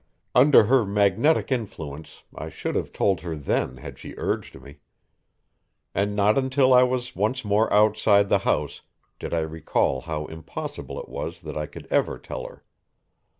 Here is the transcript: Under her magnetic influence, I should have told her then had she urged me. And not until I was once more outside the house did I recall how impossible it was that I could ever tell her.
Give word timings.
Under 0.33 0.63
her 0.63 0.83
magnetic 0.83 1.51
influence, 1.51 2.23
I 2.33 2.49
should 2.49 2.73
have 2.73 2.91
told 2.91 3.21
her 3.21 3.35
then 3.35 3.77
had 3.77 3.99
she 3.99 4.15
urged 4.17 4.59
me. 4.59 4.79
And 5.93 6.15
not 6.15 6.39
until 6.39 6.73
I 6.73 6.81
was 6.81 7.15
once 7.15 7.45
more 7.45 7.71
outside 7.71 8.27
the 8.27 8.39
house 8.39 8.81
did 9.19 9.31
I 9.31 9.41
recall 9.41 10.01
how 10.01 10.25
impossible 10.25 10.99
it 10.99 11.07
was 11.07 11.41
that 11.41 11.55
I 11.55 11.67
could 11.67 11.85
ever 11.91 12.17
tell 12.17 12.47
her. 12.47 12.63